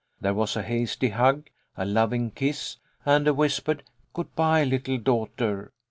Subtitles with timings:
[0.19, 3.81] There was a hasty hug, a loving kiss, and a whis pered
[4.15, 5.73] "Good bye, little daughter.